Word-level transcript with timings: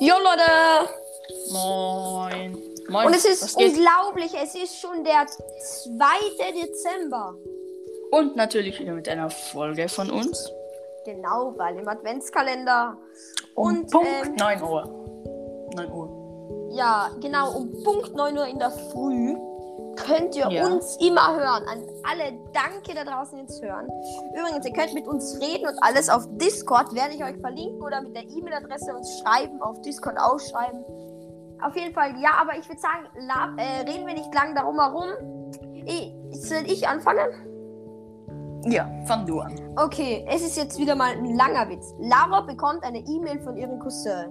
Jo 0.00 0.14
Leute! 0.22 0.90
Moin. 1.50 2.56
Moin. 2.88 3.06
Und 3.06 3.14
es 3.14 3.24
ist 3.24 3.56
unglaublich, 3.56 4.32
es 4.32 4.54
ist 4.54 4.80
schon 4.80 5.02
der 5.02 5.26
2. 5.26 6.52
Dezember. 6.52 7.34
Und 8.12 8.36
natürlich 8.36 8.78
wieder 8.78 8.92
mit 8.92 9.08
einer 9.08 9.28
Folge 9.28 9.88
von 9.88 10.10
uns. 10.10 10.52
Genau, 11.04 11.52
weil 11.56 11.78
im 11.78 11.88
Adventskalender. 11.88 12.96
Und 13.56 13.90
Punkt 13.90 14.08
ähm, 14.26 14.36
9 14.36 14.62
Uhr. 14.62 14.84
9 15.74 15.90
Uhr. 15.90 16.70
ja, 16.72 17.10
genau, 17.20 17.56
um 17.56 17.82
Punkt 17.82 18.14
9 18.14 18.38
Uhr 18.38 18.46
in 18.46 18.58
der 18.60 18.70
Früh 18.70 19.34
könnt 20.04 20.34
ihr 20.36 20.48
Ja. 20.50 20.66
uns 20.66 20.96
immer 21.00 21.34
hören. 21.36 21.64
An 21.68 21.82
alle 22.10 22.38
Danke 22.52 22.94
da 22.94 23.04
draußen 23.04 23.38
jetzt 23.38 23.62
hören. 23.62 23.88
Übrigens, 24.38 24.64
ihr 24.66 24.72
könnt 24.72 24.94
mit 24.94 25.06
uns 25.06 25.38
reden 25.40 25.66
und 25.68 25.78
alles 25.82 26.08
auf 26.08 26.24
Discord 26.32 26.94
werde 26.94 27.14
ich 27.14 27.22
euch 27.24 27.36
verlinken 27.40 27.82
oder 27.82 28.00
mit 28.02 28.14
der 28.16 28.24
E-Mail-Adresse 28.24 28.94
uns 28.94 29.20
schreiben, 29.20 29.60
auf 29.62 29.80
Discord 29.82 30.16
ausschreiben. 30.18 30.84
Auf 31.62 31.74
jeden 31.76 31.92
Fall, 31.92 32.14
ja, 32.20 32.30
aber 32.40 32.56
ich 32.58 32.68
würde 32.68 32.80
sagen, 32.80 33.06
la- 33.26 33.52
äh, 33.56 33.80
reden 33.90 34.06
wir 34.06 34.14
nicht 34.14 34.32
lang 34.34 34.54
darum 34.54 34.78
herum. 34.78 35.08
Ich, 35.86 36.14
soll 36.42 36.62
ich 36.66 36.86
anfangen? 36.86 37.26
Ja, 38.66 38.88
fang 39.06 39.24
du 39.26 39.40
an. 39.40 39.54
Okay, 39.76 40.24
es 40.28 40.42
ist 40.42 40.56
jetzt 40.56 40.78
wieder 40.78 40.94
mal 40.94 41.12
ein 41.12 41.34
langer 41.36 41.68
Witz. 41.68 41.94
Laura 41.98 42.42
bekommt 42.42 42.82
eine 42.84 42.98
E-Mail 42.98 43.40
von 43.40 43.56
ihrem 43.56 43.78
Cousin. 43.78 44.26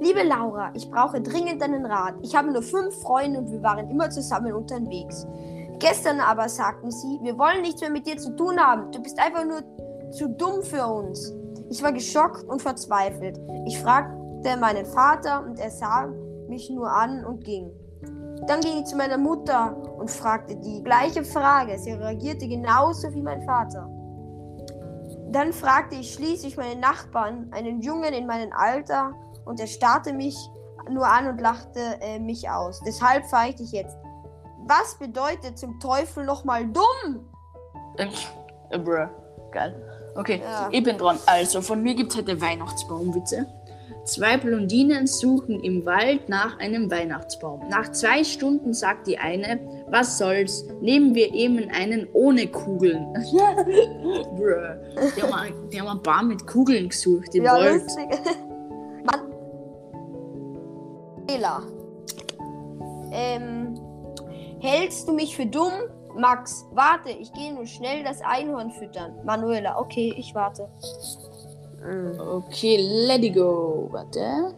Liebe 0.00 0.22
Laura, 0.22 0.70
ich 0.74 0.90
brauche 0.90 1.20
dringend 1.20 1.62
deinen 1.62 1.86
Rat. 1.86 2.14
Ich 2.22 2.36
habe 2.36 2.52
nur 2.52 2.62
fünf 2.62 2.94
Freunde 3.00 3.40
und 3.40 3.50
wir 3.50 3.62
waren 3.62 3.88
immer 3.90 4.10
zusammen 4.10 4.52
unterwegs. 4.52 5.26
Gestern 5.78 6.20
aber 6.20 6.48
sagten 6.48 6.90
sie, 6.90 7.18
wir 7.22 7.38
wollen 7.38 7.62
nichts 7.62 7.80
mehr 7.80 7.90
mit 7.90 8.06
dir 8.06 8.16
zu 8.16 8.34
tun 8.36 8.58
haben. 8.58 8.90
Du 8.92 9.02
bist 9.02 9.18
einfach 9.18 9.44
nur 9.44 9.62
zu 10.12 10.28
dumm 10.28 10.62
für 10.62 10.86
uns. 10.86 11.32
Ich 11.70 11.82
war 11.82 11.92
geschockt 11.92 12.44
und 12.44 12.60
verzweifelt. 12.60 13.40
Ich 13.66 13.78
fragte 13.80 14.56
meinen 14.60 14.86
Vater 14.86 15.44
und 15.44 15.58
er 15.58 15.70
sah 15.70 16.06
mich 16.48 16.70
nur 16.70 16.90
an 16.90 17.24
und 17.24 17.42
ging. 17.44 17.70
Dann 18.46 18.60
ging 18.60 18.78
ich 18.78 18.84
zu 18.84 18.96
meiner 18.96 19.18
Mutter 19.18 19.76
und 19.98 20.10
fragte 20.10 20.56
die 20.56 20.82
gleiche 20.82 21.24
Frage. 21.24 21.78
Sie 21.78 21.92
reagierte 21.92 22.46
genauso 22.46 23.12
wie 23.14 23.22
mein 23.22 23.42
Vater. 23.42 23.88
Dann 25.32 25.52
fragte 25.52 25.96
ich 25.96 26.12
schließlich 26.12 26.56
meinen 26.56 26.80
Nachbarn, 26.80 27.50
einen 27.52 27.80
Jungen 27.80 28.12
in 28.12 28.26
meinem 28.26 28.52
Alter, 28.52 29.12
und 29.46 29.58
er 29.60 29.66
starrte 29.66 30.12
mich 30.12 30.36
nur 30.90 31.06
an 31.06 31.26
und 31.28 31.40
lachte 31.40 31.80
äh, 32.00 32.18
mich 32.18 32.48
aus. 32.50 32.80
Deshalb 32.86 33.24
fragte 33.26 33.62
ich 33.62 33.72
jetzt, 33.72 33.96
was 34.66 34.98
bedeutet 34.98 35.58
zum 35.58 35.80
Teufel 35.80 36.24
nochmal 36.24 36.66
dumm? 36.66 37.26
Bruh. 38.84 39.06
Geil. 39.52 39.74
Okay, 40.16 40.40
Ja. 40.42 40.68
ich 40.70 40.82
bin 40.82 40.98
dran. 40.98 41.18
Also, 41.26 41.60
von 41.62 41.82
mir 41.82 41.94
gibt 41.94 42.12
es 42.12 42.18
heute 42.18 42.40
Weihnachtsbaumwitze. 42.40 43.46
Zwei 44.04 44.36
Blondinen 44.36 45.06
suchen 45.08 45.60
im 45.60 45.84
Wald 45.84 46.28
nach 46.28 46.58
einem 46.60 46.90
Weihnachtsbaum. 46.90 47.68
Nach 47.68 47.90
zwei 47.90 48.22
Stunden 48.22 48.72
sagt 48.72 49.06
die 49.08 49.18
eine, 49.18 49.58
was 49.88 50.18
soll's, 50.18 50.64
nehmen 50.80 51.14
wir 51.16 51.34
eben 51.34 51.68
einen 51.70 52.06
ohne 52.12 52.46
Kugeln. 52.46 53.12
Bruh. 54.36 55.10
Die 55.16 55.22
haben, 55.22 55.32
ein- 55.32 55.70
die 55.70 55.80
haben 55.80 55.88
ein 55.88 56.02
paar 56.02 56.22
mit 56.22 56.46
Kugeln 56.46 56.88
gesucht 56.88 57.34
im 57.34 57.44
Wald. 57.44 57.82
lustig. 57.82 58.08
Fehler. 61.46 61.62
Ähm, 63.12 63.78
hältst 64.60 65.08
du 65.08 65.12
mich 65.12 65.36
für 65.36 65.46
dumm? 65.46 65.72
Max, 66.16 66.64
warte, 66.72 67.10
ich 67.10 67.32
gehe 67.34 67.52
nur 67.52 67.66
schnell 67.66 68.02
das 68.02 68.20
Einhorn 68.22 68.70
füttern. 68.70 69.12
Manuela, 69.24 69.78
okay, 69.78 70.14
ich 70.16 70.34
warte. 70.34 70.68
Mm. 71.82 72.18
Okay, 72.18 72.78
let 73.06 73.34
go. 73.34 73.88
Warte. 73.90 74.54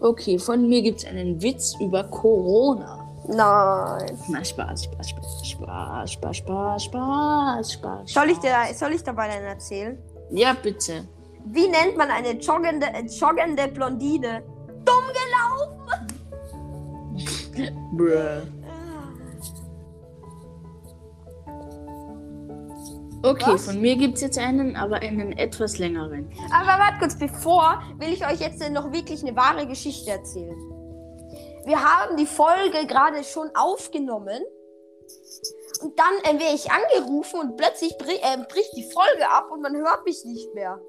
Okay, 0.00 0.38
von 0.38 0.68
mir 0.68 0.80
gibt 0.82 1.00
es 1.00 1.06
einen 1.06 1.42
Witz 1.42 1.74
über 1.80 2.04
Corona. 2.04 3.06
Nein. 3.26 4.16
Na, 4.28 4.44
Spaß, 4.44 4.84
Spaß, 4.84 5.10
Spaß, 5.10 5.48
Spaß, 5.48 6.12
Spaß, 6.12 6.36
Spaß, 6.36 6.84
Spaß, 6.84 7.72
Spaß. 7.72 8.12
Soll 8.12 8.30
ich, 8.30 8.38
dir, 8.38 8.54
soll 8.72 8.92
ich 8.92 9.02
dabei 9.02 9.24
einen 9.24 9.46
erzählen? 9.46 9.98
Ja, 10.30 10.54
bitte. 10.54 11.04
Wie 11.46 11.68
nennt 11.68 11.96
man 11.96 12.10
eine 12.10 12.38
joggende, 12.38 12.86
äh, 12.86 13.04
joggende 13.06 13.68
Blondine? 13.68 14.42
Dumm 14.84 15.04
gelaufen! 15.08 15.79
Bruh. 17.92 18.42
Okay, 23.22 23.52
Was? 23.52 23.66
von 23.66 23.80
mir 23.80 23.96
gibt 23.96 24.14
es 24.14 24.22
jetzt 24.22 24.38
einen, 24.38 24.76
aber 24.76 24.96
einen 24.96 25.32
etwas 25.32 25.76
längeren. 25.78 26.30
Aber 26.52 26.80
warte 26.80 26.98
kurz, 27.00 27.18
bevor 27.18 27.82
will 27.98 28.12
ich 28.14 28.26
euch 28.26 28.40
jetzt 28.40 28.66
noch 28.70 28.92
wirklich 28.92 29.22
eine 29.22 29.36
wahre 29.36 29.66
Geschichte 29.66 30.10
erzählen. 30.10 30.56
Wir 31.66 31.82
haben 31.82 32.16
die 32.16 32.26
Folge 32.26 32.86
gerade 32.86 33.22
schon 33.24 33.50
aufgenommen. 33.54 34.42
Und 35.82 35.98
dann 35.98 36.14
äh, 36.22 36.38
werde 36.40 36.54
ich 36.54 36.70
angerufen 36.70 37.40
und 37.40 37.56
plötzlich 37.56 37.96
bri 37.98 38.14
äh, 38.14 38.38
bricht 38.48 38.76
die 38.76 38.90
Folge 38.90 39.28
ab 39.28 39.50
und 39.50 39.60
man 39.60 39.76
hört 39.76 40.04
mich 40.04 40.24
nicht 40.24 40.54
mehr. 40.54 40.80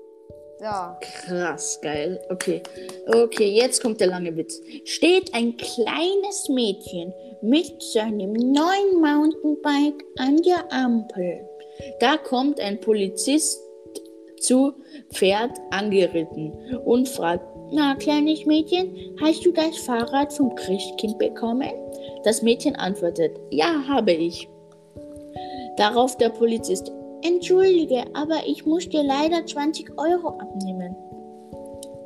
Ja. 0.62 1.00
Krass, 1.02 1.80
geil. 1.82 2.22
Okay. 2.30 2.62
Okay, 3.08 3.50
jetzt 3.50 3.82
kommt 3.82 4.00
der 4.00 4.08
lange 4.08 4.36
Witz. 4.38 4.62
Steht 4.86 5.34
ein 5.34 5.58
kleines 5.58 6.50
Mädchen 6.50 7.12
mit 7.42 7.82
seinem 7.82 8.34
neuen 8.34 9.02
Mountainbike 9.02 10.06
an 10.20 10.38
der 10.44 10.72
Ampel. 10.72 11.48
Da 12.00 12.18
kommt 12.18 12.60
ein 12.60 12.80
Polizist 12.80 13.60
zu 14.40 14.74
Pferd 15.14 15.52
angeritten 15.72 16.54
und 16.86 17.10
fragt, 17.10 17.44
na, 17.72 17.96
kleines 17.96 18.46
Mädchen, 18.46 19.16
hast 19.20 19.44
du 19.44 19.52
das 19.52 19.78
Fahrrad 19.78 20.32
vom 20.32 20.54
Christkind 20.54 21.18
bekommen? 21.18 21.72
Das 22.24 22.44
Mädchen 22.44 22.76
antwortet, 22.76 23.32
ja, 23.50 23.84
habe 23.88 24.12
ich. 24.12 24.48
Darauf 25.78 26.18
der 26.18 26.30
Polizist, 26.30 26.92
Entschuldige, 27.24 28.04
aber 28.14 28.46
ich 28.46 28.66
muss 28.66 28.90
dir 28.90 29.04
leider 29.04 29.46
20 29.46 29.92
Euro 29.98 30.40
abnehmen. 30.40 30.96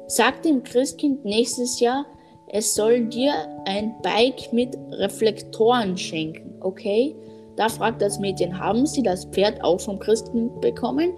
Sag 0.08 0.44
dem 0.44 0.64
Christkind 0.64 1.26
nächstes 1.26 1.80
Jahr, 1.80 2.06
es 2.48 2.76
soll 2.76 3.06
dir 3.08 3.34
ein 3.66 3.96
Bike 4.02 4.54
mit 4.54 4.78
Reflektoren 4.92 5.98
schenken, 5.98 6.54
okay? 6.62 7.16
Da 7.56 7.70
fragt 7.70 8.02
das 8.02 8.20
Mädchen, 8.20 8.60
haben 8.60 8.86
Sie 8.86 9.02
das 9.02 9.26
Pferd 9.26 9.64
auch 9.64 9.80
vom 9.80 9.98
Christkind 9.98 10.60
bekommen? 10.60 11.14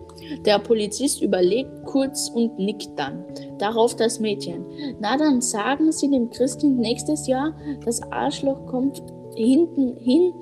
Der 0.46 0.60
Polizist 0.60 1.22
überlegt 1.22 1.86
kurz 1.86 2.30
und 2.30 2.58
nickt 2.60 2.98
dann. 2.98 3.26
Darauf 3.58 3.96
das 3.96 4.20
Mädchen, 4.20 4.66
na 5.00 5.18
dann 5.18 5.42
sagen 5.42 5.92
Sie 5.92 6.10
dem 6.10 6.30
Christkind 6.30 6.78
nächstes 6.78 7.28
Jahr, 7.28 7.56
das 7.84 8.02
Arschloch 8.12 8.66
kommt 8.68 9.02
hinten 9.36 9.98
hin 9.98 10.34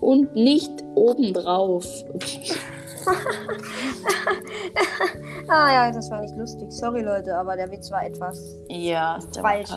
und 0.00 0.34
nicht 0.34 0.72
obendrauf. 0.94 1.86
Ah 5.50 5.72
ja, 5.72 5.90
das 5.90 6.10
war 6.10 6.20
nicht 6.20 6.36
lustig. 6.36 6.70
Sorry 6.70 7.00
Leute, 7.00 7.34
aber 7.34 7.56
der 7.56 7.70
Witz 7.70 7.90
war 7.90 8.04
etwas 8.04 8.54
Ja, 8.68 9.18
Falsch. 9.40 9.70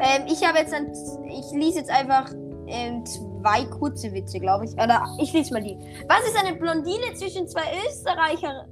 Ähm, 0.00 0.26
ich 0.26 0.46
habe 0.46 0.58
jetzt 0.58 0.74
ein, 0.74 0.92
ich 1.26 1.50
lese 1.52 1.78
jetzt 1.78 1.90
einfach 1.90 2.30
ähm, 2.66 3.02
zwei 3.06 3.64
kurze 3.64 4.12
Witze, 4.12 4.38
glaube 4.40 4.66
ich. 4.66 4.72
Oder 4.72 5.06
ich 5.18 5.32
lese 5.32 5.54
mal 5.54 5.62
die. 5.62 5.78
Was 6.08 6.26
ist 6.26 6.36
eine 6.38 6.54
Blondine 6.56 7.14
zwischen 7.14 7.48
zwei 7.48 7.64
Österreichern? 7.86 8.68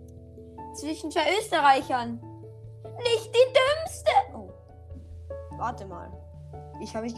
Zwischen 0.74 1.10
zwei 1.10 1.24
Österreichern? 1.38 2.20
Nicht 2.98 3.34
die 3.34 3.52
dümmste. 3.52 4.10
Oh. 4.34 4.50
Warte 5.58 5.86
mal. 5.86 6.10
Ich 6.82 6.94
habe 6.94 7.06
ich. 7.06 7.14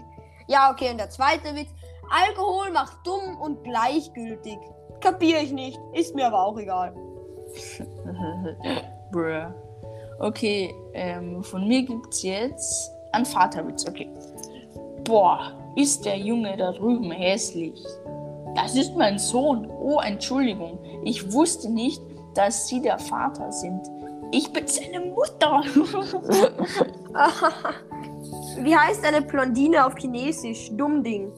Ja, 0.47 0.71
okay, 0.71 0.91
und 0.91 0.99
der 0.99 1.11
zweite 1.11 1.53
Witz. 1.55 1.71
Alkohol 2.11 2.71
macht 2.71 2.99
dumm 3.05 3.41
und 3.41 3.65
gleichgültig. 3.65 4.59
Kapiere 5.05 5.41
ich 5.43 5.53
nicht. 5.53 5.79
Ist 5.93 6.15
mir 6.15 6.27
aber 6.27 6.43
auch 6.43 6.59
egal. 6.59 6.95
Bruh. 9.13 9.53
Okay, 10.19 10.75
ähm, 10.95 11.45
von 11.45 11.69
mir 11.69 11.83
gibt's 11.83 12.23
jetzt 12.23 12.91
einen 13.13 13.27
Vaterwitz. 13.27 13.87
Okay. 13.87 14.09
Boah, 15.05 15.53
ist 15.77 16.07
der 16.07 16.17
Junge 16.17 16.57
da 16.57 16.73
drüben 16.73 17.11
hässlich? 17.11 17.85
Das 18.55 18.75
ist 18.77 18.97
mein 18.97 19.19
Sohn. 19.19 19.69
Oh, 19.71 20.01
Entschuldigung. 20.01 20.79
Ich 21.05 21.31
wusste 21.31 21.71
nicht, 21.71 22.01
dass 22.33 22.67
Sie 22.69 22.81
der 22.81 22.99
Vater 22.99 23.53
sind. 23.53 23.83
Ich 24.33 24.51
bin 24.55 24.67
seine 24.67 25.01
Mutter. 25.01 25.63
Wie 28.59 28.75
heißt 28.75 29.05
eine 29.05 29.21
Blondine 29.21 29.85
auf 29.87 29.97
Chinesisch? 29.97 30.71
Dummding. 30.75 31.31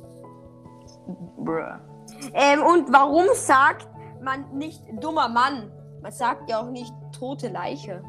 Bruh. 1.39 1.96
Ähm, 2.35 2.63
und 2.63 2.93
warum 2.93 3.25
sagt 3.35 3.89
man 4.23 4.45
nicht 4.57 4.83
dummer 5.01 5.29
Mann? 5.29 5.71
Man 6.03 6.13
sagt 6.13 6.49
ja 6.51 6.61
auch 6.61 6.71
nicht 6.71 6.93
tote 7.19 7.49
Leiche. 7.49 8.03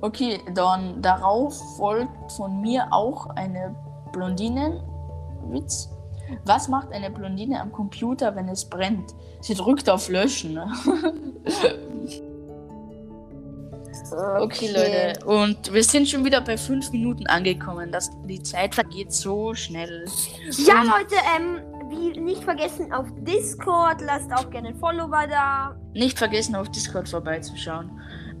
Okay, 0.00 0.40
dann 0.54 1.00
darauf 1.00 1.76
folgt 1.76 2.32
von 2.32 2.60
mir 2.60 2.88
auch 2.90 3.26
eine 3.36 3.74
Blondinenwitz. 4.12 5.90
Was 6.44 6.68
macht 6.68 6.92
eine 6.92 7.10
Blondine 7.10 7.60
am 7.60 7.70
Computer, 7.72 8.34
wenn 8.34 8.48
es 8.48 8.64
brennt? 8.64 9.14
Sie 9.40 9.54
drückt 9.54 9.88
auf 9.88 10.08
Löschen. 10.08 10.54
Ne? 10.54 10.72
Okay, 14.40 14.70
Leute. 14.72 15.24
Und 15.24 15.72
wir 15.72 15.84
sind 15.84 16.08
schon 16.08 16.24
wieder 16.24 16.40
bei 16.40 16.58
fünf 16.58 16.90
Minuten 16.92 17.26
angekommen. 17.26 17.90
Das, 17.92 18.10
die 18.24 18.42
Zeit 18.42 18.74
vergeht 18.74 19.12
so 19.12 19.54
schnell. 19.54 20.06
Ja, 20.50 20.80
Und 20.80 20.86
Leute, 20.88 21.14
ähm, 21.36 21.60
wie 21.92 22.18
nicht 22.18 22.42
vergessen 22.42 22.92
auf 22.92 23.06
Discord, 23.18 24.00
lasst 24.00 24.32
auch 24.32 24.50
gerne 24.50 24.68
ein 24.70 24.76
Follower 24.76 25.26
da. 25.28 25.76
nicht 25.92 26.18
vergessen, 26.18 26.56
auf 26.56 26.68
Discord 26.70 27.08
vorbeizuschauen. 27.08 27.90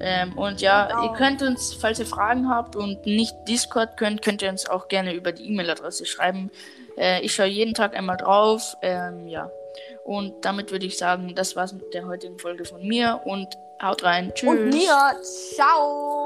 Ähm, 0.00 0.32
und 0.36 0.60
ja, 0.60 0.86
Genau. 0.86 1.04
ihr 1.04 1.12
könnt 1.12 1.42
uns, 1.42 1.74
falls 1.74 2.00
ihr 2.00 2.06
Fragen 2.06 2.48
habt 2.48 2.74
und 2.74 3.06
nicht 3.06 3.34
Discord 3.46 3.96
könnt, 3.96 4.22
könnt 4.22 4.42
ihr 4.42 4.48
uns 4.48 4.68
auch 4.68 4.88
gerne 4.88 5.12
über 5.14 5.30
die 5.30 5.46
E-Mail-Adresse 5.48 6.06
schreiben. 6.06 6.50
Äh, 6.96 7.20
ich 7.20 7.34
schaue 7.34 7.46
jeden 7.46 7.74
Tag 7.74 7.94
einmal 7.96 8.16
drauf. 8.16 8.76
Ähm, 8.82 9.28
ja. 9.28 9.48
Und 10.04 10.44
damit 10.44 10.72
würde 10.72 10.86
ich 10.86 10.98
sagen, 10.98 11.34
das 11.36 11.54
war's 11.54 11.72
mit 11.72 11.94
der 11.94 12.06
heutigen 12.06 12.38
Folge 12.38 12.64
von 12.64 12.82
mir 12.86 13.20
und 13.24 13.46
haut 13.80 14.02
rein. 14.02 14.32
Tschüss. 14.34 14.48
Und 14.50 14.70
mir, 14.70 14.96
ciao. 15.54 16.21